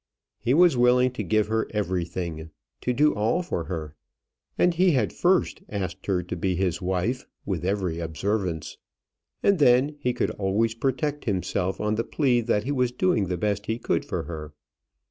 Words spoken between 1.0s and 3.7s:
to give her everything, to do all for